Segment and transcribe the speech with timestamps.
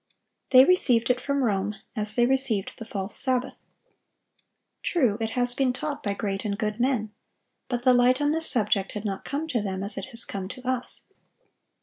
[0.49, 3.57] They received it from Rome, as they received the false sabbath.
[4.81, 7.11] True, it has been taught by great and good men;
[7.69, 10.47] but the light on this subject had not come to them as it has come
[10.47, 11.03] to us.